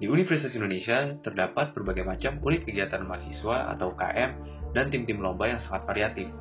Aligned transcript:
Di 0.00 0.08
Universitas 0.08 0.56
Indonesia 0.56 1.12
terdapat 1.20 1.76
berbagai 1.76 2.08
macam 2.08 2.40
unit 2.40 2.64
kegiatan 2.64 3.04
mahasiswa 3.04 3.68
atau 3.76 3.92
UKM 3.92 4.30
dan 4.72 4.88
tim-tim 4.88 5.20
lomba 5.20 5.44
yang 5.44 5.60
sangat 5.60 5.84
variatif, 5.84 6.32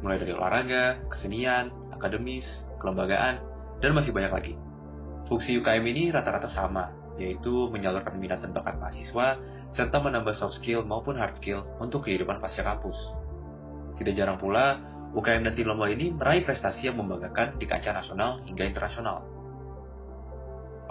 mulai 0.00 0.16
dari 0.16 0.32
olahraga, 0.32 0.96
kesenian, 1.12 1.68
akademis, 1.92 2.48
kelembagaan, 2.80 3.36
dan 3.84 3.92
masih 3.92 4.16
banyak 4.16 4.32
lagi. 4.32 4.54
Fungsi 5.28 5.60
UKM 5.60 5.84
ini 5.92 6.08
rata-rata 6.08 6.48
sama, 6.56 6.88
yaitu 7.20 7.68
menyalurkan 7.68 8.16
minat 8.16 8.40
dan 8.40 8.56
bakat 8.56 8.80
mahasiswa, 8.80 9.36
serta 9.76 9.96
menambah 10.00 10.32
soft 10.40 10.56
skill 10.64 10.80
maupun 10.80 11.20
hard 11.20 11.36
skill 11.36 11.68
untuk 11.84 12.08
kehidupan 12.08 12.40
pasca 12.40 12.64
kampus. 12.64 12.96
Tidak 14.00 14.16
jarang 14.16 14.40
pula, 14.40 14.80
UKM 15.12 15.44
dan 15.44 15.52
tim 15.52 15.68
lomba 15.68 15.92
ini 15.92 16.16
meraih 16.16 16.48
prestasi 16.48 16.88
yang 16.88 16.96
membanggakan 16.96 17.60
di 17.60 17.68
kancah 17.68 17.92
nasional 17.92 18.40
hingga 18.48 18.64
internasional. 18.64 19.41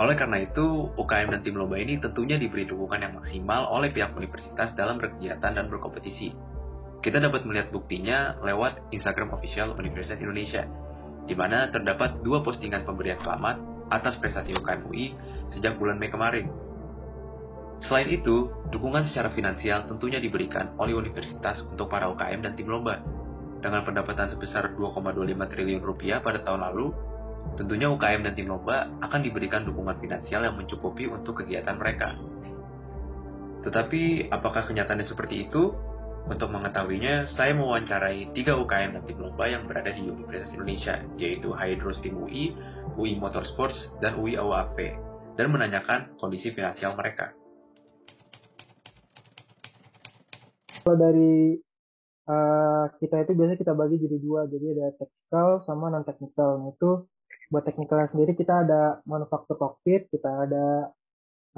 Oleh 0.01 0.17
karena 0.17 0.41
itu, 0.41 0.89
UKM 0.97 1.29
dan 1.29 1.41
tim 1.45 1.53
lomba 1.61 1.77
ini 1.77 2.01
tentunya 2.01 2.33
diberi 2.41 2.65
dukungan 2.65 3.05
yang 3.05 3.13
maksimal 3.21 3.69
oleh 3.69 3.93
pihak 3.93 4.17
universitas 4.17 4.73
dalam 4.73 4.97
berkegiatan 4.97 5.53
dan 5.53 5.69
berkompetisi. 5.69 6.33
Kita 7.05 7.21
dapat 7.21 7.45
melihat 7.45 7.69
buktinya 7.69 8.33
lewat 8.41 8.89
Instagram 8.89 9.29
official 9.37 9.77
Universitas 9.77 10.17
Indonesia, 10.17 10.65
di 11.29 11.37
mana 11.37 11.69
terdapat 11.69 12.17
dua 12.25 12.41
postingan 12.41 12.81
pemberian 12.81 13.21
selamat 13.21 13.61
atas 13.93 14.17
prestasi 14.17 14.57
UKM 14.57 14.89
UI 14.89 15.13
sejak 15.53 15.77
bulan 15.77 16.01
Mei 16.01 16.09
kemarin. 16.09 16.49
Selain 17.85 18.09
itu, 18.09 18.49
dukungan 18.73 19.05
secara 19.13 19.29
finansial 19.37 19.85
tentunya 19.85 20.17
diberikan 20.17 20.73
oleh 20.81 20.97
universitas 20.97 21.61
untuk 21.69 21.93
para 21.93 22.09
UKM 22.09 22.41
dan 22.41 22.57
tim 22.57 22.65
lomba. 22.65 23.05
Dengan 23.61 23.85
pendapatan 23.85 24.33
sebesar 24.33 24.73
2,25 24.73 25.13
triliun 25.45 25.85
rupiah 25.85 26.25
pada 26.25 26.41
tahun 26.41 26.65
lalu, 26.73 26.89
Tentunya 27.59 27.91
UKM 27.91 28.23
dan 28.23 28.33
tim 28.33 28.47
lomba 28.47 28.87
akan 29.03 29.19
diberikan 29.21 29.67
dukungan 29.67 29.99
finansial 29.99 30.47
yang 30.47 30.55
mencukupi 30.55 31.07
untuk 31.11 31.43
kegiatan 31.43 31.75
mereka. 31.75 32.15
Tetapi, 33.61 34.31
apakah 34.31 34.65
kenyataannya 34.65 35.05
seperti 35.05 35.45
itu? 35.49 35.75
Untuk 36.21 36.53
mengetahuinya, 36.53 37.33
saya 37.33 37.51
mewawancarai 37.57 38.29
tiga 38.37 38.53
UKM 38.53 38.93
dan 38.93 39.03
tim 39.09 39.17
lomba 39.17 39.49
yang 39.49 39.65
berada 39.65 39.89
di 39.89 40.05
Universitas 40.05 40.53
Indonesia, 40.53 40.95
yaitu 41.17 41.49
Hydro 41.49 41.91
Steam 41.97 42.21
UI, 42.21 42.53
UI 42.97 43.17
Motorsports, 43.17 43.77
dan 43.99 44.21
UI 44.21 44.37
AUAV, 44.37 44.77
dan 45.35 45.47
menanyakan 45.49 46.13
kondisi 46.21 46.53
finansial 46.53 46.93
mereka. 46.93 47.33
Kalau 50.81 50.97
dari 50.97 51.57
uh, 52.25 52.85
kita 52.97 53.25
itu 53.25 53.31
biasanya 53.37 53.59
kita 53.61 53.73
bagi 53.77 54.01
jadi 54.01 54.17
dua, 54.17 54.49
jadi 54.49 54.65
ada 54.77 54.87
technical 54.97 55.47
sama 55.65 55.93
non 55.93 56.05
technical. 56.05 56.57
Nah 56.57 56.73
itu 56.73 57.05
buat 57.51 57.67
teknikalnya 57.67 58.07
sendiri 58.15 58.31
kita 58.33 58.63
ada 58.63 59.03
manufaktur 59.03 59.59
cockpit, 59.59 60.07
kita 60.07 60.47
ada 60.47 60.87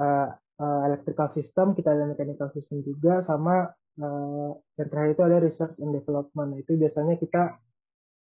uh, 0.02 0.28
uh, 0.58 0.80
electrical 0.90 1.30
system, 1.30 1.78
kita 1.78 1.94
ada 1.94 2.10
mechanical 2.10 2.50
system 2.50 2.82
juga, 2.82 3.22
sama 3.22 3.70
uh, 4.02 4.50
yang 4.74 4.88
terakhir 4.90 5.14
itu 5.14 5.22
ada 5.22 5.38
research 5.38 5.74
and 5.78 5.94
development. 5.94 6.48
Nah, 6.50 6.58
itu 6.58 6.74
biasanya 6.74 7.14
kita 7.14 7.62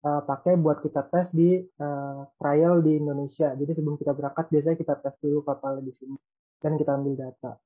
uh, 0.06 0.22
pakai 0.22 0.62
buat 0.62 0.86
kita 0.86 1.10
tes 1.10 1.34
di 1.34 1.58
uh, 1.82 2.22
trial 2.38 2.86
di 2.86 3.02
Indonesia. 3.02 3.50
Jadi 3.58 3.72
sebelum 3.74 3.98
kita 3.98 4.14
berangkat 4.14 4.46
biasanya 4.54 4.78
kita 4.78 4.94
tes 5.02 5.16
dulu 5.18 5.42
kapal 5.42 5.82
di 5.82 5.94
sini 5.94 6.16
dan 6.62 6.78
kita 6.78 6.94
ambil 6.94 7.18
data. 7.18 7.58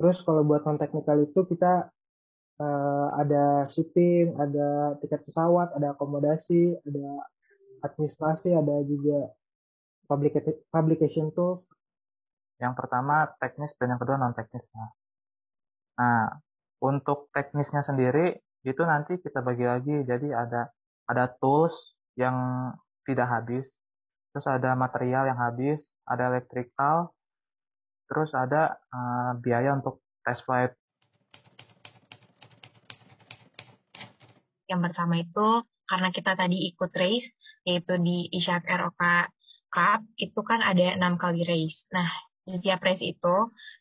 Terus 0.00 0.24
kalau 0.26 0.42
buat 0.42 0.64
non 0.66 0.80
teknikal 0.80 1.22
itu 1.22 1.46
kita 1.46 1.92
uh, 2.58 3.08
ada 3.14 3.70
shipping, 3.70 4.34
ada 4.40 4.98
tiket 4.98 5.22
pesawat, 5.22 5.76
ada 5.76 5.94
akomodasi, 5.94 6.80
ada 6.82 7.06
administrasi, 7.84 8.56
ada 8.56 8.80
juga 8.88 9.30
publication 10.72 11.28
tools. 11.36 11.68
Yang 12.56 12.74
pertama 12.80 13.28
teknis 13.36 13.76
dan 13.76 13.94
yang 13.94 14.00
kedua 14.00 14.16
non 14.16 14.32
teknis. 14.32 14.64
Nah, 16.00 16.32
untuk 16.80 17.28
teknisnya 17.36 17.84
sendiri 17.84 18.40
itu 18.64 18.82
nanti 18.84 19.20
kita 19.20 19.44
bagi 19.44 19.68
lagi. 19.68 19.96
Jadi 20.04 20.32
ada 20.32 20.72
ada 21.04 21.24
tools 21.36 21.74
yang 22.16 22.34
tidak 23.04 23.28
habis, 23.28 23.64
terus 24.32 24.46
ada 24.48 24.72
material 24.72 25.28
yang 25.28 25.36
habis, 25.36 25.84
ada 26.08 26.32
electrical, 26.32 27.12
terus 28.08 28.32
ada 28.32 28.80
uh, 28.88 29.36
biaya 29.40 29.76
untuk 29.76 30.00
test 30.24 30.40
flight. 30.48 30.72
Yang 34.64 34.80
pertama 34.88 35.20
itu 35.20 35.48
karena 35.94 36.10
kita 36.10 36.34
tadi 36.34 36.74
ikut 36.74 36.90
race, 36.90 37.30
yaitu 37.62 37.94
di 38.02 38.26
Ishak 38.34 38.66
ROK 38.66 39.30
Cup, 39.70 40.02
itu 40.18 40.40
kan 40.42 40.58
ada 40.58 40.98
enam 40.98 41.14
kali 41.14 41.46
race. 41.46 41.86
Nah, 41.94 42.10
di 42.42 42.58
setiap 42.58 42.82
race 42.82 42.98
itu 42.98 43.36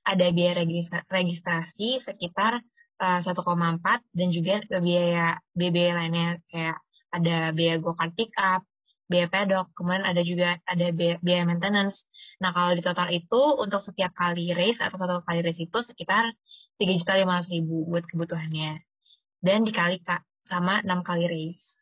ada 0.05 0.29
biaya 0.29 0.61
registrasi 1.09 2.05
sekitar 2.05 2.61
uh, 3.01 3.17
eh, 3.17 3.19
1,4 3.25 4.13
dan 4.13 4.27
juga 4.29 4.61
biaya 4.77 5.41
BB 5.57 5.77
lainnya 5.97 6.37
kayak 6.53 6.77
ada 7.09 7.49
biaya 7.49 7.81
go-kart 7.81 8.13
pick 8.13 8.29
up, 8.37 8.61
biaya 9.09 9.25
pedok, 9.33 9.73
kemudian 9.73 10.05
ada 10.05 10.21
juga 10.21 10.61
ada 10.69 10.85
biaya, 10.93 11.17
biaya 11.17 11.49
maintenance. 11.49 11.97
Nah, 12.45 12.53
kalau 12.53 12.77
di 12.77 12.85
total 12.85 13.09
itu 13.09 13.41
untuk 13.57 13.81
setiap 13.81 14.13
kali 14.13 14.53
race 14.53 14.77
atau 14.77 15.01
satu 15.01 15.25
kali 15.25 15.41
race 15.41 15.65
itu 15.65 15.77
sekitar 15.81 16.29
tiga 16.77 16.93
juta 16.93 17.17
lima 17.17 17.41
ribu 17.41 17.89
buat 17.89 18.05
kebutuhannya. 18.05 18.85
Dan 19.41 19.65
dikali 19.65 19.97
sama 20.45 20.85
enam 20.85 21.01
kali 21.01 21.25
race. 21.25 21.72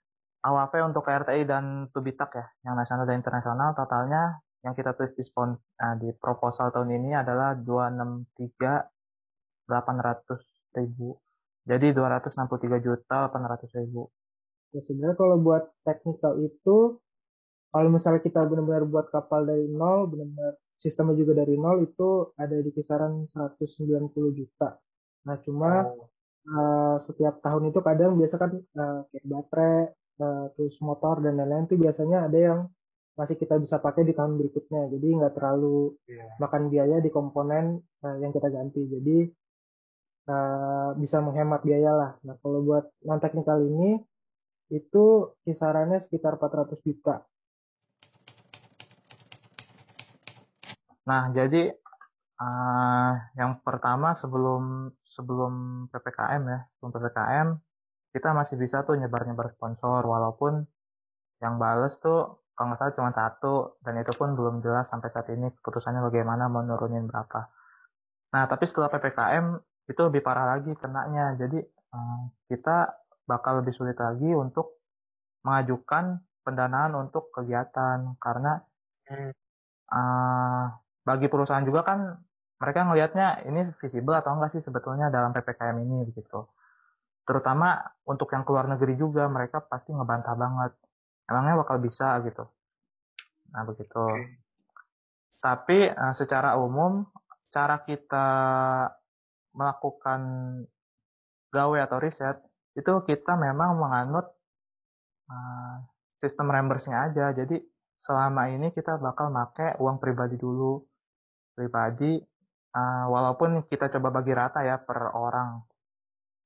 AWP 0.42 0.74
untuk 0.90 1.06
KRTI 1.06 1.46
dan 1.46 1.86
Tubitak 1.94 2.34
ya, 2.34 2.46
yang 2.66 2.74
nasional 2.74 3.06
dan 3.06 3.22
internasional 3.22 3.78
totalnya 3.78 4.42
yang 4.62 4.78
kita 4.78 4.94
tulis 4.94 5.14
di, 5.18 5.26
spon, 5.26 5.58
nah, 5.58 5.98
di 5.98 6.14
proposal 6.18 6.70
tahun 6.70 7.02
ini 7.02 7.18
adalah 7.18 7.58
263 7.58 9.66
800 9.66 10.78
ribu. 10.78 11.18
Jadi 11.66 11.94
263 11.94 12.82
juta 12.82 13.30
800 13.30 13.80
ribu. 13.82 14.10
Ya, 14.74 14.82
sebenarnya 14.86 15.18
kalau 15.18 15.38
buat 15.42 15.64
teknikal 15.86 16.38
itu, 16.42 17.02
kalau 17.72 17.90
misalnya 17.90 18.22
kita 18.24 18.46
benar-benar 18.46 18.86
buat 18.88 19.10
kapal 19.10 19.46
dari 19.46 19.68
nol, 19.70 20.10
benar-benar 20.10 20.58
sistemnya 20.82 21.18
juga 21.18 21.42
dari 21.42 21.58
nol, 21.58 21.86
itu 21.86 22.34
ada 22.38 22.58
di 22.58 22.72
kisaran 22.74 23.30
190 23.30 24.34
juta. 24.34 24.78
Nah, 25.26 25.38
cuma 25.46 25.86
oh. 25.86 26.10
uh, 26.50 26.98
setiap 27.02 27.42
tahun 27.46 27.70
itu 27.70 27.80
kadang 27.82 28.18
biasa 28.18 28.36
kan 28.42 28.52
uh, 28.58 29.02
kayak 29.10 29.26
baterai, 29.26 29.94
uh, 30.22 30.46
terus 30.54 30.78
motor 30.86 31.20
dan 31.26 31.42
lain-lain 31.42 31.66
itu 31.66 31.76
biasanya 31.82 32.30
ada 32.30 32.40
yang 32.40 32.60
masih 33.18 33.36
kita 33.36 33.60
bisa 33.60 33.82
pakai 33.82 34.06
di 34.08 34.14
tahun 34.16 34.40
berikutnya. 34.40 34.88
Jadi 34.94 35.08
nggak 35.18 35.34
terlalu 35.36 35.98
yeah. 36.08 36.32
makan 36.38 36.70
biaya 36.72 37.02
di 37.02 37.10
komponen 37.10 37.82
uh, 38.06 38.18
yang 38.22 38.32
kita 38.32 38.48
ganti. 38.54 38.86
Jadi 38.88 39.18
uh, 40.30 40.96
bisa 40.96 41.20
menghemat 41.20 41.62
biaya 41.66 41.92
lah. 41.92 42.12
Nah 42.24 42.38
kalau 42.40 42.64
buat 42.64 42.86
non 43.04 43.20
teknikal 43.20 43.60
ini 43.62 44.00
itu 44.72 45.36
kisarannya 45.44 46.00
sekitar 46.08 46.40
400 46.40 46.80
juta. 46.88 47.28
Nah 51.04 51.28
jadi 51.36 51.76
uh, 52.40 53.12
yang 53.36 53.60
pertama 53.60 54.16
sebelum 54.16 54.96
sebelum 55.04 55.86
ppkm 55.92 56.42
ya 56.48 56.60
sebelum 56.78 56.92
ppkm 56.96 57.48
kita 58.12 58.36
masih 58.36 58.60
bisa 58.60 58.84
tuh 58.84 59.00
nyebar-nyebar 59.00 59.56
sponsor 59.56 60.04
walaupun 60.04 60.68
yang 61.40 61.58
bales 61.58 61.96
tuh 62.04 62.44
kalau 62.54 62.72
nggak 62.72 62.80
salah 62.80 62.94
cuma 62.94 63.12
satu 63.16 63.56
dan 63.82 63.98
itu 63.98 64.14
pun 64.14 64.38
belum 64.38 64.62
jelas 64.62 64.86
sampai 64.92 65.10
saat 65.10 65.28
ini 65.34 65.50
keputusannya 65.60 66.04
bagaimana 66.06 66.52
mau 66.52 66.62
nurunin 66.62 67.10
berapa. 67.10 67.50
Nah 68.36 68.44
tapi 68.46 68.70
setelah 68.70 68.92
ppkm 68.92 69.58
itu 69.90 70.02
lebih 70.06 70.22
parah 70.22 70.60
lagi 70.60 70.72
kenanya. 70.78 71.34
Jadi 71.40 71.58
eh, 71.66 72.22
kita 72.52 72.94
bakal 73.26 73.66
lebih 73.66 73.74
sulit 73.74 73.98
lagi 73.98 74.30
untuk 74.36 74.78
mengajukan 75.42 76.22
pendanaan 76.46 76.94
untuk 76.98 77.34
kegiatan 77.34 78.18
karena 78.22 78.62
uh, 79.90 80.66
bagi 81.02 81.28
perusahaan 81.30 81.66
juga 81.66 81.82
kan 81.86 82.18
mereka 82.62 82.86
ngelihatnya 82.86 83.46
ini 83.50 83.74
visible 83.82 84.14
atau 84.14 84.38
enggak 84.38 84.54
sih 84.58 84.62
sebetulnya 84.62 85.10
dalam 85.10 85.34
ppkm 85.34 85.76
ini 85.82 86.06
begitu 86.06 86.46
terutama 87.26 87.78
untuk 88.04 88.34
yang 88.34 88.44
keluar 88.44 88.66
negeri 88.66 88.98
juga 88.98 89.30
mereka 89.30 89.62
pasti 89.64 89.94
ngebantah 89.94 90.36
banget. 90.36 90.72
Emangnya 91.30 91.62
bakal 91.62 91.78
bisa 91.80 92.20
gitu. 92.26 92.44
Nah 93.54 93.64
begitu. 93.64 94.06
Tapi 95.42 95.90
uh, 95.90 96.14
secara 96.18 96.58
umum 96.58 97.06
cara 97.52 97.84
kita 97.84 98.28
melakukan 99.52 100.22
gawe 101.52 101.78
atau 101.84 101.98
riset 102.00 102.40
itu 102.72 102.92
kita 103.04 103.36
memang 103.36 103.76
menganut 103.76 104.32
uh, 105.28 105.76
sistem 106.24 106.48
reimburse-nya 106.52 107.12
aja. 107.12 107.36
Jadi 107.36 107.60
selama 108.00 108.48
ini 108.50 108.72
kita 108.72 108.98
bakal 108.98 109.30
pakai 109.32 109.78
uang 109.80 110.00
pribadi 110.00 110.40
dulu. 110.40 110.80
Pribadi 111.52 112.16
uh, 112.76 113.06
walaupun 113.12 113.68
kita 113.68 113.92
coba 113.92 114.22
bagi 114.22 114.32
rata 114.32 114.64
ya 114.64 114.80
per 114.80 115.12
orang 115.12 115.71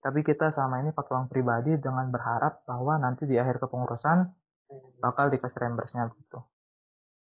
tapi 0.06 0.22
kita 0.22 0.54
selama 0.54 0.86
ini 0.86 0.94
pakai 0.94 1.18
uang 1.18 1.34
pribadi 1.34 1.82
dengan 1.82 2.14
berharap 2.14 2.62
bahwa 2.70 3.02
nanti 3.02 3.26
di 3.26 3.42
akhir 3.42 3.58
kepengurusan 3.58 4.30
bakal 5.02 5.34
dikasih 5.34 5.66
reimburse-nya 5.66 6.14
gitu. 6.14 6.46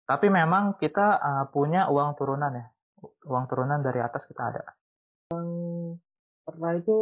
Tapi 0.09 0.33
memang 0.33 0.81
kita 0.81 1.21
uh, 1.21 1.45
punya 1.53 1.93
uang 1.93 2.17
turunan 2.17 2.49
ya, 2.57 2.73
uang 3.29 3.45
turunan 3.53 3.85
dari 3.85 4.01
atas 4.01 4.25
kita 4.25 4.43
ada. 4.49 4.65
Yang 5.29 5.49
pernah 6.49 6.73
itu 6.73 6.97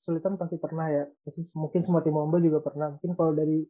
kesulitan 0.00 0.40
pasti 0.40 0.56
pernah 0.56 0.88
ya. 0.88 1.04
Pasti 1.20 1.44
mungkin 1.52 1.84
semua 1.84 2.00
tim 2.00 2.16
lomba 2.16 2.40
juga 2.40 2.64
pernah. 2.64 2.88
Mungkin 2.96 3.12
kalau 3.12 3.36
dari 3.36 3.60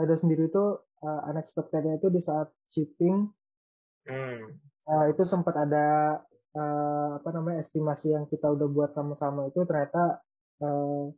ada 0.00 0.16
sendiri 0.16 0.48
itu 0.48 0.64
uh, 0.80 1.20
unexpectednya 1.28 2.00
itu 2.00 2.08
di 2.08 2.24
saat 2.24 2.48
shipping 2.72 3.28
hmm. 4.08 4.44
uh, 4.88 5.04
itu 5.12 5.28
sempat 5.28 5.60
ada 5.60 6.20
uh, 6.56 7.20
apa 7.20 7.28
namanya 7.36 7.64
estimasi 7.64 8.16
yang 8.16 8.24
kita 8.28 8.48
udah 8.48 8.68
buat 8.68 8.90
sama-sama 8.96 9.48
itu 9.48 9.60
ternyata 9.64 10.20
uh, 10.62 11.12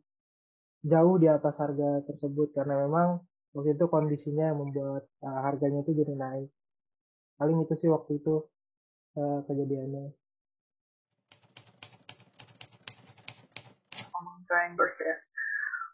jauh 0.83 1.15
di 1.19 1.27
atas 1.27 1.55
harga 1.59 2.03
tersebut 2.07 2.55
karena 2.55 2.87
memang 2.87 3.19
waktu 3.51 3.75
itu 3.75 3.85
kondisinya 3.91 4.51
yang 4.53 4.59
membuat 4.63 5.03
uh, 5.23 5.39
harganya 5.43 5.83
itu 5.83 5.91
jadi 5.95 6.13
naik 6.15 6.49
paling 7.39 7.59
itu 7.63 7.73
sih 7.79 7.89
waktu 7.91 8.19
itu 8.19 8.43
uh, 9.19 9.39
kejadiannya 9.47 10.11
ya 14.99 15.15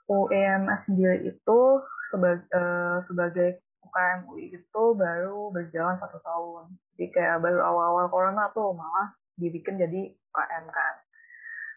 UEMS 0.05 0.85
sendiri 0.85 1.33
itu 1.33 1.59
sebagai, 2.13 2.45
uh, 2.53 3.01
sebagai 3.09 3.59
UKM 3.85 4.19
UI 4.29 4.53
itu 4.53 4.83
baru 4.93 5.49
berjalan 5.49 5.97
satu 5.97 6.21
tahun. 6.21 6.77
Jadi 6.95 7.05
kayak 7.15 7.41
baru 7.41 7.59
awal-awal 7.63 8.05
corona 8.13 8.51
tuh 8.53 8.75
malah 8.77 9.17
dibikin 9.39 9.81
jadi 9.81 10.13
UKM 10.13 10.65
kan. 10.69 10.95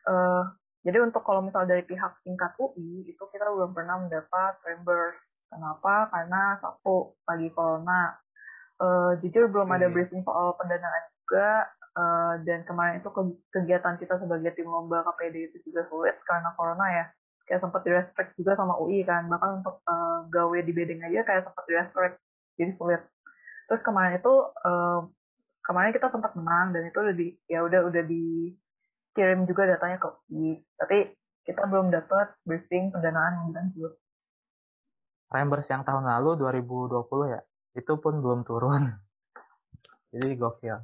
Uh, 0.08 0.42
jadi 0.86 0.98
untuk 1.02 1.26
kalau 1.26 1.42
misal 1.42 1.66
dari 1.66 1.82
pihak 1.82 2.22
tingkat 2.22 2.54
UI 2.58 3.08
itu 3.10 3.22
kita 3.34 3.50
belum 3.50 3.74
pernah 3.74 3.98
mendapat 3.98 4.62
reimburse. 4.62 5.18
Kenapa? 5.48 6.06
Karena 6.12 6.60
satu 6.60 7.18
lagi 7.26 7.48
corona. 7.50 8.14
Uh, 8.78 9.18
jujur 9.18 9.50
belum 9.50 9.74
ada 9.74 9.90
briefing 9.90 10.22
soal 10.22 10.54
pendanaan 10.54 11.04
juga. 11.18 11.66
Uh, 11.98 12.38
dan 12.46 12.62
kemarin 12.62 13.02
itu 13.02 13.10
kegiatan 13.50 13.98
kita 13.98 14.22
sebagai 14.22 14.54
tim 14.54 14.70
lomba 14.70 15.02
KPD 15.02 15.50
itu 15.50 15.66
juga 15.66 15.82
sulit 15.90 16.14
karena 16.22 16.54
corona 16.54 16.86
ya 16.94 17.04
kayak 17.48 17.64
sempat 17.64 17.80
di 17.82 17.90
restrict 17.90 18.30
juga 18.38 18.54
sama 18.54 18.76
UI 18.78 19.02
kan 19.02 19.26
bahkan 19.26 19.64
untuk 19.64 19.82
uh, 19.88 20.22
gawe 20.30 20.58
di 20.62 20.70
bedeng 20.70 21.02
aja 21.02 21.26
kayak 21.26 21.48
sempat 21.48 21.64
di 21.64 21.74
restrict 21.74 22.16
jadi 22.54 22.72
sulit 22.76 23.02
terus 23.66 23.82
kemarin 23.82 24.20
itu 24.20 24.34
uh, 24.62 25.10
kemarin 25.64 25.90
kita 25.90 26.12
sempat 26.12 26.36
menang 26.36 26.76
dan 26.76 26.86
itu 26.86 26.98
udah 27.02 27.14
di 27.16 27.26
ya 27.48 27.64
udah 27.64 27.80
udah 27.88 28.02
dikirim 29.18 29.50
juga 29.50 29.66
datanya 29.66 29.98
ke 29.98 30.14
UI 30.30 30.62
tapi 30.78 31.10
kita 31.42 31.66
belum 31.66 31.90
dapat 31.90 32.38
briefing 32.46 32.94
pendanaan 32.94 33.50
yang 33.50 33.50
lanjut. 33.50 33.98
Reimburse 35.34 35.74
yang 35.74 35.82
tahun 35.82 36.06
lalu 36.06 36.38
2020 36.38 37.34
ya? 37.34 37.42
Itu 37.74 37.98
pun 37.98 38.22
belum 38.22 38.46
turun. 38.46 38.94
Jadi 40.14 40.38
gokil. 40.38 40.78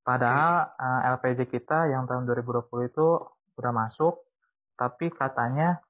Padahal 0.00 0.72
uh, 0.80 1.00
eh, 1.04 1.12
LPJ 1.12 1.52
kita 1.52 1.92
yang 1.92 2.08
tahun 2.08 2.24
2020 2.24 2.88
itu 2.88 3.06
udah 3.60 3.72
masuk 3.76 4.24
tapi 4.80 5.12
katanya 5.12 5.84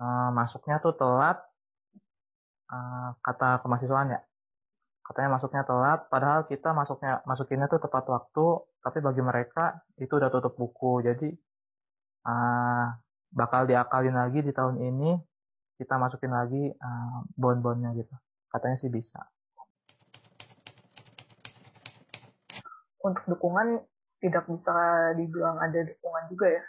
uh, 0.00 0.32
masuknya 0.32 0.80
tuh 0.80 0.96
telat 0.96 1.38
uh, 2.72 3.14
kata 3.22 3.62
kemahasiswaan 3.62 4.16
ya 4.16 4.20
katanya 5.08 5.40
masuknya 5.40 5.64
telat 5.64 6.04
padahal 6.12 6.44
kita 6.44 6.76
masuknya 6.76 7.24
masukinnya 7.24 7.64
tuh 7.72 7.80
tepat 7.80 8.04
waktu 8.12 8.46
tapi 8.84 8.98
bagi 9.00 9.22
mereka 9.24 9.80
itu 9.96 10.12
udah 10.12 10.28
tutup 10.28 10.54
buku. 10.54 11.00
Jadi 11.00 11.28
uh, 12.28 12.86
bakal 13.32 13.64
diakalin 13.64 14.16
lagi 14.16 14.44
di 14.44 14.52
tahun 14.52 14.76
ini 14.80 15.16
kita 15.80 15.96
masukin 15.96 16.32
lagi 16.32 16.72
uh, 16.76 17.24
bon-bonnya 17.34 17.96
gitu. 17.96 18.14
Katanya 18.52 18.76
sih 18.80 18.92
bisa. 18.92 19.24
Untuk 23.00 23.24
dukungan 23.28 23.80
tidak 24.18 24.44
bisa 24.50 24.76
dibilang 25.14 25.56
ada 25.62 25.88
dukungan 25.88 26.24
juga 26.28 26.46
ya? 26.52 26.64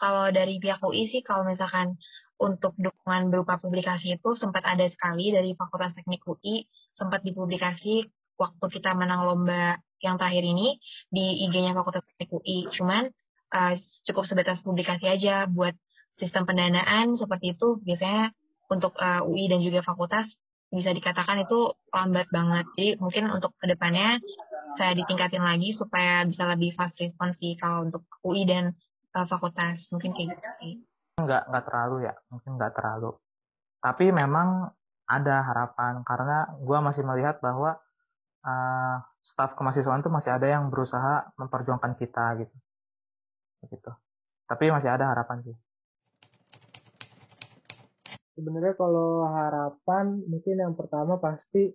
Kalau 0.00 0.26
dari 0.34 0.58
pihak 0.58 0.82
UI 0.82 1.06
sih 1.06 1.22
kalau 1.22 1.46
misalkan 1.46 1.94
untuk 2.42 2.74
dukungan 2.74 3.30
berupa 3.30 3.60
publikasi 3.60 4.18
itu 4.18 4.34
sempat 4.34 4.66
ada 4.66 4.82
sekali 4.90 5.30
dari 5.30 5.54
Fakultas 5.54 5.94
Teknik 5.94 6.26
UI 6.26 6.66
sempat 6.96 7.24
dipublikasi 7.24 8.08
waktu 8.36 8.64
kita 8.72 8.92
menang 8.96 9.24
lomba 9.28 9.78
yang 10.02 10.18
terakhir 10.18 10.42
ini 10.42 10.76
di 11.08 11.46
IG-nya 11.46 11.72
Fakultas 11.78 12.02
Teknik 12.04 12.30
UI. 12.34 12.66
Cuman 12.74 13.06
uh, 13.54 13.74
cukup 14.08 14.24
sebatas 14.26 14.60
publikasi 14.66 15.06
aja 15.06 15.46
buat 15.46 15.72
sistem 16.18 16.44
pendanaan 16.44 17.14
seperti 17.14 17.54
itu. 17.54 17.78
Biasanya 17.86 18.34
untuk 18.68 18.98
uh, 18.98 19.22
UI 19.24 19.46
dan 19.46 19.62
juga 19.62 19.84
fakultas 19.86 20.26
bisa 20.72 20.90
dikatakan 20.90 21.44
itu 21.44 21.76
lambat 21.92 22.26
banget. 22.32 22.66
Jadi 22.74 22.90
mungkin 22.98 23.28
untuk 23.28 23.52
ke 23.60 23.68
depannya 23.68 24.18
saya 24.80 24.96
ditingkatin 24.96 25.44
lagi 25.44 25.76
supaya 25.76 26.24
bisa 26.24 26.48
lebih 26.48 26.72
fast 26.72 26.96
response 26.96 27.36
sih 27.36 27.54
kalau 27.60 27.84
untuk 27.86 28.08
UI 28.24 28.48
dan 28.48 28.72
uh, 29.14 29.26
fakultas. 29.28 29.86
Mungkin 29.94 30.16
kayak 30.16 30.28
gitu 30.34 30.50
sih. 30.58 30.72
Nggak 31.20 31.46
nggak 31.46 31.64
terlalu 31.68 32.10
ya. 32.10 32.14
Mungkin 32.32 32.50
nggak 32.58 32.72
terlalu. 32.74 33.14
Tapi 33.82 34.10
memang 34.10 34.72
ada 35.06 35.42
harapan. 35.42 36.02
Karena 36.06 36.50
gue 36.58 36.78
masih 36.82 37.02
melihat 37.06 37.38
bahwa 37.42 37.78
uh, 38.46 38.96
staf 39.22 39.54
kemahasiswaan 39.54 40.02
itu 40.02 40.10
masih 40.10 40.34
ada 40.34 40.46
yang 40.50 40.68
berusaha 40.68 41.30
memperjuangkan 41.38 41.94
kita 41.98 42.42
gitu. 42.42 42.56
Gitu. 43.70 43.90
Tapi 44.50 44.64
masih 44.74 44.90
ada 44.90 45.10
harapan 45.14 45.42
sih. 45.46 45.56
Sebenarnya 48.32 48.74
kalau 48.74 49.28
harapan 49.28 50.24
mungkin 50.26 50.56
yang 50.56 50.74
pertama 50.74 51.20
pasti 51.20 51.70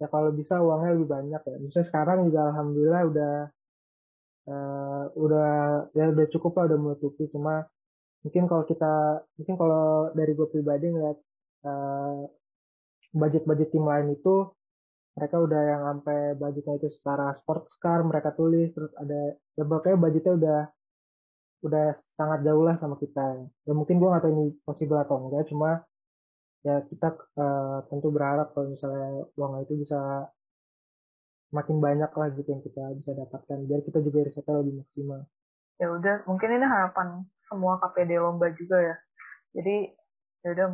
ya 0.00 0.08
kalau 0.08 0.32
bisa 0.32 0.56
uangnya 0.62 0.96
lebih 0.96 1.08
banyak 1.10 1.42
ya. 1.44 1.56
Misalnya 1.60 1.88
sekarang 1.92 2.18
juga 2.30 2.40
alhamdulillah 2.48 3.02
udah 3.10 3.34
uh, 4.48 5.04
udah 5.18 5.50
ya 5.92 6.08
udah 6.14 6.26
cukup 6.32 6.56
lah 6.56 6.64
udah 6.72 6.78
menutupi. 6.78 7.28
Cuma 7.28 7.68
mungkin 8.24 8.48
kalau 8.48 8.64
kita 8.64 9.24
mungkin 9.36 9.54
kalau 9.60 10.14
dari 10.16 10.32
gue 10.32 10.48
pribadi 10.48 10.86
ngeliat 10.88 11.18
uh, 11.68 12.24
budget-budget 13.10 13.68
tim 13.74 13.84
lain 13.86 14.14
itu 14.14 14.50
mereka 15.18 15.36
udah 15.42 15.62
yang 15.66 15.82
sampai 15.84 16.38
budgetnya 16.38 16.74
itu 16.78 16.88
secara 16.94 17.34
sports 17.34 17.74
car 17.82 18.00
mereka 18.06 18.30
tulis 18.32 18.70
terus 18.70 18.94
ada 18.94 19.34
ya 19.58 19.62
pokoknya 19.66 19.98
budgetnya 19.98 20.32
udah 20.38 20.60
udah 21.60 21.86
sangat 22.16 22.40
jauh 22.46 22.64
lah 22.64 22.80
sama 22.80 22.96
kita. 22.96 23.44
Ya 23.68 23.72
mungkin 23.76 24.00
gue 24.00 24.08
nggak 24.08 24.24
tahu 24.24 24.32
ini 24.32 24.46
possible 24.64 24.96
atau 24.96 25.16
enggak 25.20 25.48
cuma 25.52 25.84
ya 26.60 26.84
kita 26.88 27.16
uh, 27.40 27.84
tentu 27.88 28.12
berharap 28.12 28.52
kalau 28.52 28.72
misalnya 28.72 29.24
uang 29.36 29.64
itu 29.64 29.80
bisa 29.80 30.28
makin 31.50 31.80
banyak 31.82 32.12
lah 32.12 32.28
gitu 32.36 32.48
yang 32.52 32.62
kita 32.62 32.84
bisa 32.94 33.10
dapatkan 33.16 33.58
biar 33.66 33.80
kita 33.82 33.98
juga 34.00 34.18
risetnya 34.24 34.60
lebih 34.62 34.84
maksimal. 34.84 35.20
Ya 35.80 35.88
udah 35.90 36.14
mungkin 36.28 36.48
ini 36.48 36.66
harapan 36.68 37.24
semua 37.48 37.80
KPD 37.80 38.20
lomba 38.20 38.52
juga 38.54 38.76
ya. 38.80 38.96
Jadi 39.56 39.76
ya 40.46 40.48
udah 40.56 40.68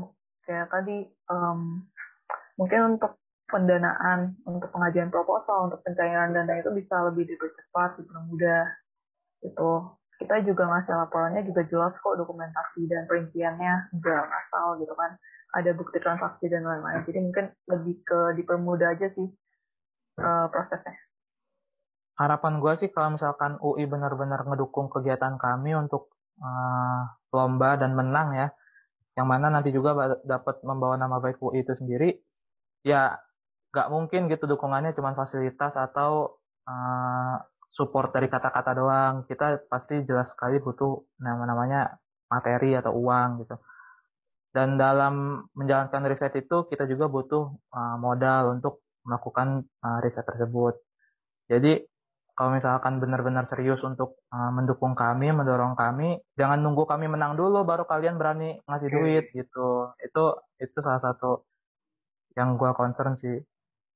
kayak 0.47 0.69
tadi 0.71 0.97
um, 1.33 1.83
mungkin 2.57 2.97
untuk 2.97 3.21
pendanaan 3.47 4.35
untuk 4.43 4.75
pengajuan 4.75 5.13
proposal 5.13 5.71
untuk 5.71 5.81
pencairan 5.87 6.35
dana 6.35 6.59
itu 6.59 6.73
bisa 6.75 6.99
lebih 7.07 7.31
dipercepat 7.31 8.03
dipermudah 8.03 8.65
itu 9.47 9.71
kita 10.17 10.41
juga 10.49 10.65
ngasih 10.65 10.95
laporannya 10.97 11.43
juga 11.45 11.63
jelas 11.69 11.93
kok 12.01 12.17
dokumentasi 12.17 12.89
dan 12.89 13.05
perinciannya. 13.05 13.93
Nggak 13.93 14.25
asal 14.25 14.81
gitu 14.81 14.95
kan 14.97 15.21
ada 15.53 15.71
bukti 15.77 16.01
transaksi 16.01 16.49
dan 16.49 16.65
lain-lain. 16.65 17.05
Jadi 17.05 17.19
mungkin 17.21 17.47
lebih 17.69 17.97
ke 18.05 18.21
dipermudah 18.41 18.97
aja 18.97 19.13
sih 19.13 19.29
uh, 20.21 20.47
prosesnya. 20.49 20.97
Harapan 22.17 22.65
gue 22.65 22.73
sih 22.81 22.89
kalau 22.89 23.21
misalkan 23.21 23.61
UI 23.61 23.85
benar-benar 23.85 24.41
ngedukung 24.49 24.89
kegiatan 24.89 25.37
kami 25.37 25.77
untuk 25.77 26.09
uh, 26.41 27.13
lomba 27.29 27.77
dan 27.77 27.93
menang 27.93 28.33
ya, 28.33 28.49
yang 29.21 29.29
mana 29.29 29.53
nanti 29.53 29.69
juga 29.69 30.17
dapat 30.25 30.65
membawa 30.65 30.97
nama 30.97 31.21
baik 31.21 31.37
UI 31.45 31.61
itu 31.61 31.77
sendiri, 31.77 32.17
ya 32.87 33.19
gak 33.75 33.91
mungkin 33.91 34.31
gitu 34.31 34.47
dukungannya 34.47 34.95
cuma 34.95 35.19
fasilitas 35.19 35.75
atau 35.75 36.39
uh, 36.71 37.37
support 37.75 38.15
dari 38.15 38.31
kata-kata 38.31 38.73
doang. 38.79 39.15
Kita 39.27 39.67
pasti 39.67 40.07
jelas 40.07 40.31
sekali 40.31 40.63
butuh 40.63 41.03
nama-namanya 41.19 41.99
materi 42.31 42.79
atau 42.79 42.95
uang 42.95 43.43
gitu. 43.43 43.59
Dan 44.55 44.81
dalam 44.81 45.45
menjalankan 45.53 46.09
riset 46.09 46.33
itu 46.39 46.65
kita 46.71 46.89
juga 46.89 47.11
butuh 47.11 47.45
uh, 47.75 47.97
modal 48.01 48.57
untuk 48.57 48.81
melakukan 49.05 49.67
uh, 49.85 49.99
riset 50.01 50.25
tersebut. 50.25 50.81
Jadi 51.53 51.85
kalau 52.33 52.53
misalkan 52.57 53.01
benar-benar 53.01 53.49
serius 53.49 53.81
untuk 53.85 54.25
uh, 54.33 54.53
mendukung 54.53 54.97
kami, 54.97 55.33
mendorong 55.33 55.77
kami, 55.77 56.21
jangan 56.41 56.65
nunggu 56.65 56.89
kami 56.89 57.09
menang 57.09 57.37
dulu 57.37 57.65
baru 57.69 57.85
kalian 57.85 58.17
berani 58.17 58.57
ngasih 58.65 58.89
duit 58.89 59.25
gitu. 59.37 59.93
Itu 60.01 60.41
itu 60.57 60.77
salah 60.81 61.05
satu 61.05 61.45
yang 62.37 62.61
gue 62.61 62.71
concern 62.77 63.17
sih. 63.19 63.41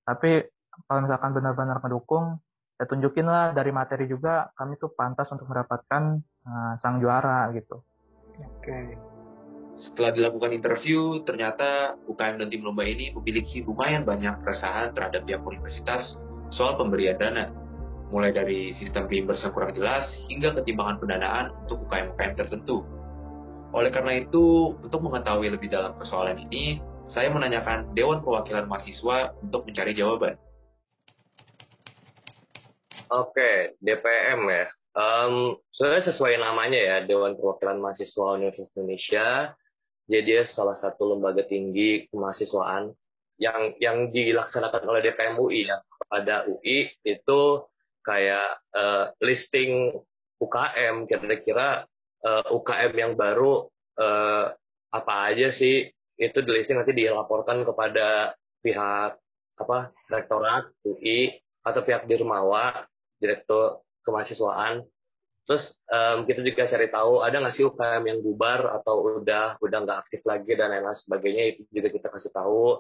Tapi 0.02 0.48
kalau 0.88 1.04
misalkan 1.04 1.36
benar-benar 1.36 1.78
mendukung, 1.84 2.40
ya 2.80 2.88
tunjukin 2.88 3.28
lah 3.28 3.52
dari 3.52 3.70
materi 3.70 4.08
juga 4.08 4.48
kami 4.56 4.80
tuh 4.80 4.96
pantas 4.96 5.28
untuk 5.28 5.46
mendapatkan 5.52 6.24
uh, 6.48 6.72
sang 6.80 6.98
juara 6.98 7.52
gitu. 7.52 7.84
Oke. 8.40 8.64
Okay. 8.64 8.86
Setelah 9.80 10.12
dilakukan 10.12 10.52
interview, 10.52 11.24
ternyata 11.24 11.96
UKM 12.04 12.36
dan 12.36 12.48
tim 12.52 12.60
lomba 12.60 12.84
ini 12.84 13.16
memiliki 13.16 13.64
lumayan 13.64 14.04
banyak 14.04 14.40
keresahan 14.44 14.92
terhadap 14.92 15.24
pihak 15.24 15.40
universitas 15.40 16.20
soal 16.52 16.76
pemberian 16.76 17.16
dana. 17.16 17.48
mulai 18.10 18.34
dari 18.34 18.74
sistem 18.74 19.06
reimburse 19.06 19.46
yang 19.46 19.54
kurang 19.54 19.70
jelas 19.70 20.02
hingga 20.26 20.50
ketimbangan 20.58 20.98
pendanaan 20.98 21.54
untuk 21.62 21.86
UKM-UKM 21.86 22.34
tertentu. 22.34 22.82
Oleh 23.70 23.94
karena 23.94 24.18
itu, 24.18 24.74
untuk 24.82 24.98
mengetahui 25.06 25.46
lebih 25.46 25.70
dalam 25.70 25.94
persoalan 25.94 26.34
ini, 26.50 26.82
saya 27.10 27.28
menanyakan 27.34 27.90
Dewan 27.92 28.22
Perwakilan 28.22 28.70
Mahasiswa 28.70 29.34
untuk 29.42 29.66
mencari 29.66 29.92
jawaban. 29.98 30.38
Oke, 33.10 33.74
DPM 33.82 34.46
ya. 34.46 34.66
Um, 34.94 35.58
sebenarnya 35.74 36.14
sesuai 36.14 36.38
namanya 36.38 36.78
ya, 36.78 36.96
Dewan 37.02 37.34
Perwakilan 37.34 37.82
Mahasiswa 37.82 38.38
Universitas 38.38 38.70
Indonesia. 38.78 39.54
Jadi 40.10 40.42
salah 40.50 40.78
satu 40.78 41.14
lembaga 41.14 41.46
tinggi 41.46 42.06
kemahasiswaan 42.10 42.90
yang 43.38 43.74
yang 43.78 44.10
dilaksanakan 44.10 44.82
oleh 44.86 45.02
DPM 45.06 45.38
UI 45.38 45.66
ya. 45.66 45.82
Pada 46.06 46.46
UI 46.46 46.90
itu 47.06 47.40
kayak 48.02 48.58
uh, 48.74 49.14
listing 49.22 49.94
UKM 50.40 51.04
kira-kira 51.06 51.84
uh, 52.24 52.42
eh, 52.42 52.46
UKM 52.48 52.92
yang 52.96 53.12
baru 53.14 53.68
uh, 54.00 54.46
apa 54.90 55.14
aja 55.30 55.52
sih 55.54 55.86
itu 56.20 56.38
di 56.44 56.52
nanti 56.76 56.92
dilaporkan 56.92 57.64
kepada 57.64 58.36
pihak 58.60 59.16
apa 59.56 59.78
rektorat 60.12 60.68
UI 60.84 61.32
atau 61.64 61.80
pihak 61.80 62.04
Dirmawa 62.04 62.84
direktur 63.16 63.80
kemahasiswaan. 64.04 64.84
Terus 65.48 65.64
um, 65.88 66.28
kita 66.28 66.44
juga 66.44 66.68
cari 66.68 66.88
tahu 66.92 67.24
ada 67.24 67.40
nggak 67.40 67.54
sih 67.56 67.64
UKM 67.64 68.04
yang 68.06 68.18
bubar 68.20 68.68
atau 68.80 69.20
udah 69.20 69.56
udah 69.58 69.78
nggak 69.82 69.98
aktif 70.06 70.20
lagi 70.28 70.52
dan 70.54 70.70
lain-lain 70.70 70.96
sebagainya 71.00 71.56
itu 71.56 71.60
juga 71.72 71.88
kita 71.88 72.06
kasih 72.12 72.32
tahu. 72.32 72.78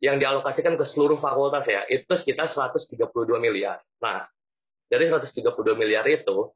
Yang 0.00 0.16
dialokasikan 0.20 0.74
ke 0.80 0.84
seluruh 0.88 1.20
fakultas 1.20 1.64
ya 1.68 1.84
itu 1.88 2.10
sekitar 2.10 2.48
132 2.52 3.04
miliar. 3.36 3.80
Nah 4.00 4.24
dari 4.88 5.08
132 5.08 5.52
miliar 5.76 6.04
itu 6.08 6.52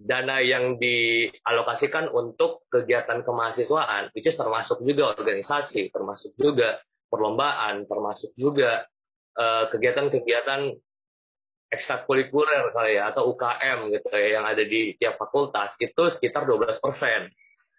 dana 0.00 0.40
yang 0.40 0.80
dialokasikan 0.80 2.08
untuk 2.08 2.64
kegiatan 2.72 3.20
kemahasiswaan, 3.20 4.08
itu 4.16 4.32
termasuk 4.32 4.80
juga 4.80 5.12
organisasi, 5.12 5.92
termasuk 5.92 6.32
juga 6.40 6.80
perlombaan, 7.12 7.84
termasuk 7.84 8.32
juga 8.32 8.88
kegiatan 9.36 10.08
kegiatan-kegiatan 10.08 10.60
ekstrakurikuler 11.70 12.74
kali 12.74 12.98
ya, 12.98 13.14
atau 13.14 13.30
UKM 13.30 13.94
gitu 13.94 14.08
ya, 14.10 14.40
yang 14.40 14.44
ada 14.48 14.64
di 14.64 14.96
tiap 14.98 15.20
fakultas, 15.20 15.76
itu 15.78 16.02
sekitar 16.16 16.48
12 16.48 16.80
persen. 16.82 17.30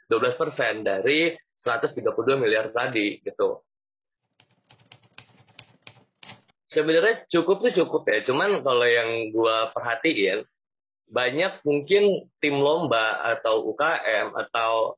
12 0.07 0.39
persen 0.39 0.73
dari 0.85 1.35
132 1.59 2.05
miliar 2.39 2.71
tadi 2.71 3.19
gitu. 3.19 3.63
Sebenarnya 6.71 7.27
cukup 7.27 7.67
tuh 7.67 7.73
cukup 7.83 8.07
ya, 8.07 8.23
cuman 8.23 8.63
kalau 8.63 8.87
yang 8.87 9.35
gua 9.35 9.75
perhatiin, 9.75 10.47
banyak 11.07 11.63
mungkin 11.67 12.29
tim 12.39 12.55
lomba 12.59 13.35
atau 13.37 13.67
UKM 13.73 14.31
atau 14.35 14.95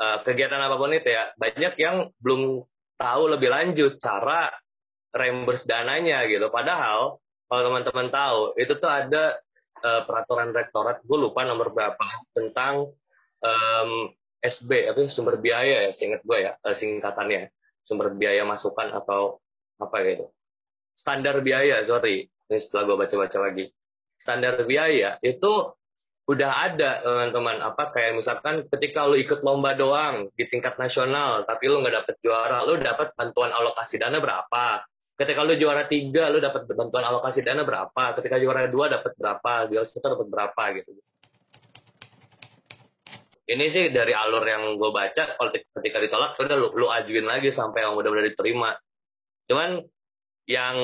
uh, 0.00 0.18
kegiatan 0.24 0.60
apa 0.60 0.76
pun 0.76 0.92
itu 0.92 1.08
ya 1.08 1.32
banyak 1.36 1.74
yang 1.80 2.12
belum 2.20 2.64
tahu 2.96 3.22
lebih 3.32 3.52
lanjut 3.52 3.96
cara 4.00 4.52
reimburse 5.16 5.64
dananya 5.64 6.24
gitu. 6.28 6.48
Padahal 6.52 7.20
kalau 7.48 7.62
teman-teman 7.72 8.08
tahu 8.12 8.40
itu 8.60 8.72
tuh 8.76 8.90
ada 8.90 9.40
uh, 9.80 10.02
peraturan 10.04 10.52
rektorat 10.52 11.00
gue 11.04 11.18
lupa 11.18 11.44
nomor 11.48 11.72
berapa 11.72 12.06
tentang 12.36 12.92
um, 13.40 13.90
SB 14.44 14.92
atau 14.92 15.08
sumber 15.08 15.40
biaya 15.40 15.88
ya 15.88 15.92
seingat 15.96 16.20
gue 16.20 16.38
ya 16.44 16.52
uh, 16.60 16.76
singkatannya 16.76 17.48
sumber 17.88 18.12
biaya 18.12 18.44
masukan 18.44 18.92
atau 18.92 19.40
apa 19.80 19.96
gitu. 20.04 20.26
Standar 20.96 21.40
biaya 21.40 21.84
sorry 21.88 22.28
ini 22.28 22.58
setelah 22.60 22.92
gue 22.92 22.96
baca-baca 23.06 23.38
lagi 23.40 23.64
standar 24.26 24.58
biaya 24.66 25.22
itu 25.22 25.70
udah 26.26 26.50
ada 26.66 27.06
teman-teman. 27.06 27.62
Apa 27.62 27.94
kayak 27.94 28.18
misalkan 28.18 28.66
ketika 28.66 29.06
lu 29.06 29.14
ikut 29.14 29.46
lomba 29.46 29.78
doang 29.78 30.26
di 30.34 30.50
tingkat 30.50 30.74
nasional 30.74 31.46
tapi 31.46 31.70
lu 31.70 31.78
nggak 31.78 32.02
dapet 32.02 32.14
juara 32.18 32.66
lu 32.66 32.74
dapat 32.82 33.14
bantuan 33.14 33.54
alokasi 33.54 34.02
dana 34.02 34.18
berapa? 34.18 34.82
Ketika 35.16 35.40
lu 35.46 35.54
juara 35.54 35.86
tiga 35.86 36.28
lu 36.34 36.42
dapat 36.42 36.66
bantuan 36.66 37.06
alokasi 37.06 37.46
dana 37.46 37.62
berapa? 37.62 38.18
Ketika 38.18 38.42
juara 38.42 38.66
dua 38.66 38.90
dapat 38.90 39.14
berapa? 39.14 39.70
Juara 39.70 39.86
satu 39.86 40.18
dapat 40.18 40.26
berapa 40.26 40.62
gitu. 40.82 40.90
Ini 43.46 43.64
sih 43.70 43.94
dari 43.94 44.10
alur 44.10 44.42
yang 44.42 44.74
gue 44.74 44.90
baca 44.90 45.38
kalau 45.38 45.54
ketika 45.54 46.02
ditolak 46.02 46.34
udah 46.34 46.58
lu, 46.58 46.74
lu 46.74 46.90
ajuin 46.90 47.22
lagi 47.22 47.54
sampai 47.54 47.86
yang 47.86 47.94
mudah-mudahan 47.94 48.34
diterima. 48.34 48.74
Cuman 49.46 49.86
yang 50.50 50.76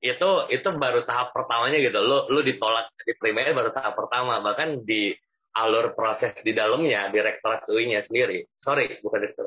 itu 0.00 0.30
itu 0.48 0.68
baru 0.80 1.04
tahap 1.04 1.36
pertamanya 1.36 1.76
gitu. 1.76 2.00
Lu 2.00 2.28
lu 2.32 2.40
ditolak 2.40 2.88
diterimanya 3.04 3.52
baru 3.52 3.70
tahap 3.76 3.94
pertama. 4.00 4.40
Bahkan 4.40 4.88
di 4.88 5.12
alur 5.60 5.92
proses 5.92 6.32
di 6.40 6.56
dalamnya 6.56 7.12
direktorat 7.12 7.68
UI-nya 7.68 8.00
sendiri. 8.08 8.48
Sorry 8.56 8.98
bukan 9.04 9.20
direktur. 9.20 9.46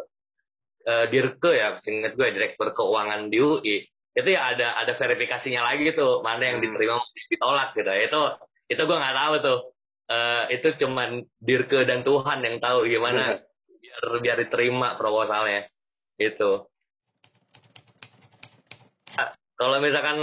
Uh, 0.84 1.08
dirke 1.08 1.52
ya 1.56 1.80
singkat 1.80 2.20
gue 2.20 2.28
direktur 2.36 2.76
keuangan 2.76 3.32
di 3.32 3.40
UI 3.40 3.88
itu 4.14 4.30
ya 4.30 4.52
ada 4.52 4.76
ada 4.84 4.94
verifikasinya 5.00 5.64
lagi 5.64 5.96
tuh 5.96 6.20
mana 6.20 6.44
yang 6.44 6.58
hmm. 6.62 6.66
diterima 6.70 7.02
ditolak 7.32 7.70
gitu. 7.74 7.90
Itu 7.90 8.22
itu 8.70 8.82
gue 8.84 8.98
nggak 8.98 9.18
tahu 9.18 9.36
tuh. 9.42 9.60
Uh, 10.04 10.46
itu 10.52 10.68
cuman 10.84 11.24
dirke 11.40 11.88
dan 11.88 12.04
Tuhan 12.04 12.44
yang 12.44 12.60
tahu 12.60 12.86
gimana 12.86 13.40
hmm. 13.40 13.80
biar 13.82 14.04
biar 14.22 14.38
diterima 14.46 15.00
proposalnya. 15.00 15.66
Itu 16.20 16.70
kalau 19.64 19.80
misalkan 19.80 20.18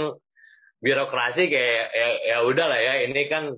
birokrasi 0.85 1.49
kayak 1.49 1.87
ya, 1.89 2.07
ya 2.29 2.37
udah 2.45 2.65
lah 2.69 2.77
ya 2.77 2.93
ini 3.09 3.25
kan 3.25 3.57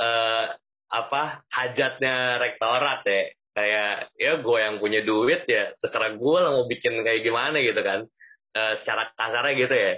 uh, 0.00 0.44
apa 0.88 1.44
hajatnya 1.52 2.40
rektorat 2.40 3.04
ya. 3.04 3.22
Kayak 3.52 4.08
ya 4.16 4.40
gue 4.40 4.58
yang 4.64 4.80
punya 4.80 5.04
duit 5.04 5.44
ya 5.44 5.76
terserah 5.76 6.16
gue 6.16 6.38
lah 6.40 6.56
mau 6.56 6.64
bikin 6.64 7.04
kayak 7.04 7.20
gimana 7.20 7.60
gitu 7.60 7.84
kan. 7.84 8.08
Uh, 8.56 8.80
secara 8.80 9.12
kasarnya 9.12 9.52
gitu 9.60 9.74
ya. 9.76 9.92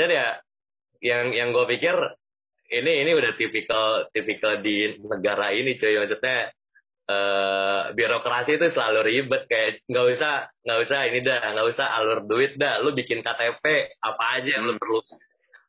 Jadi 0.00 0.12
ya 0.16 0.28
yang 1.04 1.24
yang 1.36 1.48
gue 1.52 1.64
pikir 1.76 1.96
ini 2.72 3.04
ini 3.04 3.10
udah 3.12 3.36
tipikal 3.36 4.08
tipikal 4.08 4.64
di 4.64 4.96
negara 5.04 5.52
ini 5.52 5.76
cuy. 5.76 6.00
Maksudnya 6.00 6.48
uh, 7.08 7.92
birokrasi 7.92 8.56
itu 8.56 8.66
selalu 8.72 9.00
ribet. 9.04 9.42
Kayak 9.48 9.84
nggak 9.88 10.06
usah 10.16 10.32
nggak 10.64 10.78
usah 10.88 10.98
ini 11.08 11.18
dah 11.24 11.38
nggak 11.52 11.68
usah 11.72 11.86
alur 12.00 12.20
duit 12.24 12.56
dah. 12.56 12.80
Lu 12.80 12.96
bikin 12.96 13.20
KTP 13.20 13.64
apa 14.00 14.24
aja 14.40 14.50
yang 14.60 14.64
lu 14.68 14.74
perlu. 14.80 15.00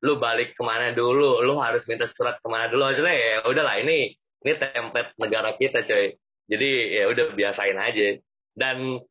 Lu 0.04 0.22
balik 0.22 0.54
ke 0.54 0.64
mana 0.64 0.94
dulu 0.94 1.42
lu 1.42 1.56
harus 1.60 1.84
minta 1.90 2.08
surat 2.12 2.40
ke 2.40 2.48
mana 2.48 2.72
dulu. 2.72 2.88
Maksudnya 2.88 3.16
ya 3.16 3.36
udahlah 3.48 3.76
ini 3.82 4.16
ini 4.16 4.54
template 4.60 5.12
negara 5.20 5.56
kita 5.58 5.84
coy. 5.84 6.16
Jadi 6.46 6.70
ya 6.94 7.10
udah 7.10 7.26
biasain 7.34 7.78
aja. 7.80 8.22
Dan 8.56 9.02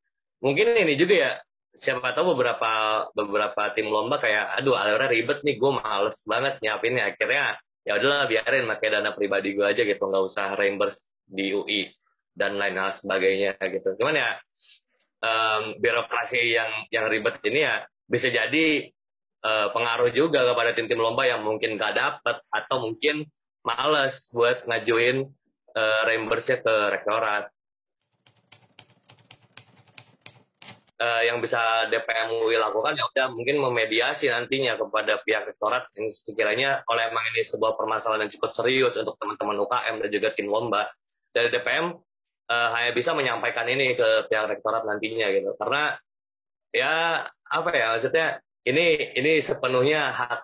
mungkin 0.40 0.66
ini 0.78 0.94
juga 0.94 1.14
ya 1.14 1.30
siapa 1.74 2.14
tahu 2.14 2.38
beberapa 2.38 3.04
beberapa 3.18 3.74
tim 3.74 3.90
lomba 3.90 4.22
kayak 4.22 4.62
aduh 4.62 4.78
alurnya 4.78 5.10
ribet 5.10 5.42
nih 5.42 5.58
gue 5.58 5.72
males 5.74 6.16
banget 6.24 6.62
nyiapinnya. 6.62 7.12
Akhirnya 7.12 7.58
ya 7.84 8.00
udahlah 8.00 8.30
biarin 8.30 8.64
pakai 8.70 8.88
dana 8.94 9.10
pribadi 9.12 9.52
gue 9.52 9.66
aja 9.66 9.82
gitu. 9.82 10.00
Nggak 10.06 10.24
usah 10.30 10.54
reimburse 10.54 11.02
di 11.24 11.50
UI 11.50 11.90
dan 12.34 12.58
lain 12.58 12.76
hal 12.76 12.98
sebagainya 12.98 13.56
gitu. 13.58 13.94
Cuman 13.98 14.18
ya 14.18 14.30
um, 15.22 15.62
birokrasi 15.78 16.54
yang 16.54 16.70
yang 16.90 17.06
ribet 17.08 17.38
ini 17.46 17.64
ya 17.64 17.86
bisa 18.10 18.28
jadi 18.28 18.90
uh, 19.44 19.72
pengaruh 19.72 20.12
juga 20.12 20.44
kepada 20.44 20.76
tim-tim 20.76 21.00
lomba 21.00 21.24
yang 21.24 21.46
mungkin 21.46 21.80
gak 21.80 21.96
dapet 21.96 22.36
atau 22.52 22.76
mungkin 22.84 23.24
males 23.64 24.28
buat 24.34 24.68
ngajuin 24.68 25.24
uh, 25.72 26.00
reimburse 26.10 26.60
ke 26.60 26.74
rektorat. 26.92 27.48
Uh, 30.94 31.26
yang 31.26 31.42
bisa 31.42 31.90
DPM 31.90 32.30
UI 32.46 32.54
lakukan 32.54 32.94
ya 32.94 33.02
udah 33.10 33.26
mungkin 33.34 33.58
memediasi 33.58 34.30
nantinya 34.30 34.78
kepada 34.78 35.18
pihak 35.26 35.42
rektorat 35.50 35.90
yang 35.98 36.06
sekiranya 36.22 36.70
kalau 36.86 37.02
emang 37.02 37.24
ini 37.34 37.50
sebuah 37.50 37.74
permasalahan 37.74 38.24
yang 38.24 38.32
cukup 38.38 38.54
serius 38.54 38.94
untuk 38.94 39.18
teman-teman 39.18 39.58
UKM 39.66 39.94
dan 40.00 40.08
juga 40.14 40.28
tim 40.38 40.46
lomba 40.46 40.86
dari 41.34 41.50
DPM 41.50 41.98
uh, 42.48 42.68
hanya 42.76 42.90
bisa 42.92 43.16
menyampaikan 43.16 43.66
ini 43.68 43.96
ke 43.96 44.28
pihak 44.28 44.46
rektorat 44.50 44.84
nantinya 44.84 45.26
gitu. 45.32 45.56
Karena 45.56 45.96
ya 46.74 47.22
apa 47.28 47.70
ya 47.70 47.86
maksudnya 47.96 48.26
ini 48.66 49.14
ini 49.14 49.44
sepenuhnya 49.44 50.10
hak 50.10 50.40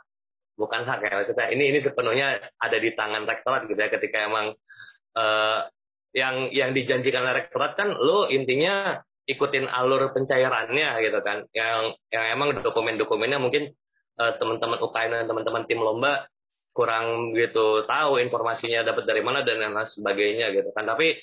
bukan 0.54 0.84
hak 0.84 1.00
ya 1.02 1.12
maksudnya 1.24 1.46
ini 1.50 1.72
ini 1.72 1.78
sepenuhnya 1.80 2.38
ada 2.60 2.78
di 2.78 2.90
tangan 2.92 3.24
rektorat 3.24 3.68
gitu 3.68 3.80
ya. 3.80 3.90
Ketika 3.92 4.28
emang 4.28 4.56
uh, 5.16 5.60
yang 6.10 6.50
yang 6.50 6.74
dijanjikan 6.74 7.22
oleh 7.22 7.46
rektorat 7.46 7.78
kan 7.78 7.94
lo 7.94 8.26
intinya 8.26 8.98
ikutin 9.28 9.70
alur 9.70 10.10
pencairannya 10.10 10.90
gitu 11.04 11.18
kan. 11.22 11.46
Yang 11.54 12.00
yang 12.10 12.24
emang 12.34 12.58
dokumen-dokumennya 12.60 13.38
mungkin 13.38 13.70
uh, 14.18 14.32
teman-teman 14.40 14.78
UKM 14.80 15.10
dan 15.14 15.26
teman-teman 15.28 15.64
tim 15.68 15.80
lomba 15.80 16.26
kurang 16.70 17.34
gitu 17.34 17.82
tahu 17.82 18.22
informasinya 18.22 18.86
dapat 18.86 19.02
dari 19.02 19.26
mana 19.26 19.42
dan 19.42 19.58
lain 19.58 19.74
sebagainya 19.90 20.54
gitu 20.54 20.70
kan. 20.70 20.86
Tapi 20.86 21.18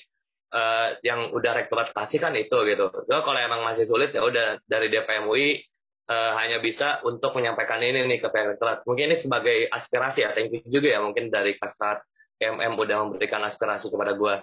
uh, 0.52 0.96
yang 1.04 1.32
udah 1.32 1.52
rektorat 1.64 1.92
kasih 1.92 2.20
kan 2.20 2.32
itu 2.36 2.56
gitu. 2.68 2.86
So, 2.92 3.14
kalau 3.24 3.38
emang 3.38 3.64
masih 3.64 3.84
sulit 3.88 4.12
ya 4.12 4.24
udah 4.24 4.60
dari 4.64 4.88
DPM 4.88 5.28
UI 5.28 5.62
uh, 6.08 6.32
hanya 6.40 6.58
bisa 6.58 7.04
untuk 7.04 7.36
menyampaikan 7.36 7.80
ini 7.84 8.04
nih 8.08 8.18
ke 8.20 8.28
rektorat. 8.28 8.82
Mungkin 8.88 9.12
ini 9.12 9.16
sebagai 9.20 9.68
aspirasi 9.68 10.24
ya, 10.24 10.32
thank 10.32 10.52
you 10.52 10.60
juga 10.68 10.98
ya 10.98 11.00
mungkin 11.04 11.28
dari 11.28 11.56
kasat 11.60 12.02
KMM 12.38 12.78
udah 12.78 12.96
memberikan 13.06 13.42
aspirasi 13.44 13.90
kepada 13.90 14.14
gue. 14.14 14.34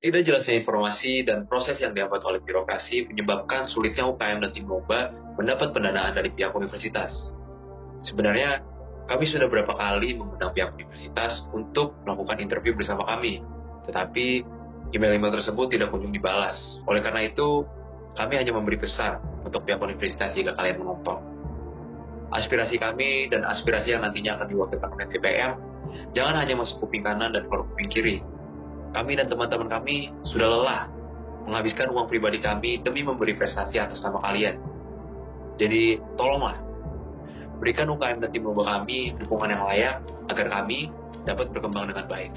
Tidak 0.00 0.24
jelasnya 0.24 0.56
informasi 0.64 1.28
dan 1.28 1.44
proses 1.44 1.76
yang 1.76 1.92
diambil 1.92 2.24
oleh 2.24 2.40
birokrasi 2.40 3.04
menyebabkan 3.12 3.68
sulitnya 3.68 4.08
UKM 4.08 4.40
dan 4.40 4.50
tim 4.56 4.64
lomba 4.64 5.12
mendapat 5.36 5.76
pendanaan 5.76 6.16
dari 6.16 6.32
pihak 6.32 6.56
universitas. 6.56 7.12
Sebenarnya, 8.08 8.64
kami 9.12 9.28
sudah 9.28 9.44
berapa 9.52 9.76
kali 9.76 10.16
mengundang 10.16 10.56
pihak 10.56 10.72
universitas 10.72 11.44
untuk 11.52 12.00
melakukan 12.08 12.40
interview 12.40 12.72
bersama 12.72 13.04
kami, 13.12 13.44
tetapi 13.84 14.40
email-email 14.90 15.32
tersebut 15.40 15.66
tidak 15.70 15.94
kunjung 15.94 16.14
dibalas. 16.14 16.56
Oleh 16.86 17.00
karena 17.02 17.26
itu, 17.26 17.66
kami 18.18 18.38
hanya 18.38 18.50
memberi 18.54 18.78
pesan 18.78 19.22
untuk 19.46 19.62
pihak 19.62 19.78
universitas 19.78 20.34
jika 20.34 20.54
kalian 20.58 20.82
menonton. 20.82 21.18
Aspirasi 22.30 22.78
kami 22.78 23.26
dan 23.30 23.42
aspirasi 23.42 23.94
yang 23.94 24.06
nantinya 24.06 24.38
akan 24.38 24.46
diwakilkan 24.46 24.90
oleh 24.94 25.06
TPM, 25.10 25.50
jangan 26.14 26.34
hanya 26.38 26.54
masuk 26.58 26.86
kuping 26.86 27.02
kanan 27.02 27.34
dan 27.34 27.46
keluar 27.50 27.66
kuping 27.66 27.90
kiri, 27.90 28.22
kami 28.94 29.18
dan 29.18 29.26
teman-teman 29.26 29.66
kami 29.70 30.14
sudah 30.26 30.46
lelah 30.46 30.82
menghabiskan 31.46 31.90
uang 31.90 32.06
pribadi 32.06 32.38
kami 32.38 32.82
demi 32.82 33.02
memberi 33.02 33.34
prestasi 33.34 33.78
atas 33.78 33.98
nama 34.02 34.22
kalian. 34.22 34.58
Jadi, 35.58 35.98
tolonglah, 36.14 36.58
berikan 37.58 37.90
UKM 37.90 38.18
dan 38.22 38.30
tim 38.30 38.46
lomba 38.46 38.78
kami 38.78 39.14
dukungan 39.18 39.50
yang 39.50 39.62
layak 39.66 39.96
agar 40.30 40.46
kami 40.48 40.88
dapat 41.26 41.50
berkembang 41.52 41.90
dengan 41.90 42.06
baik. 42.06 42.32